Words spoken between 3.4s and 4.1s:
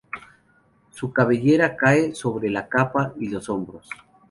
hombros.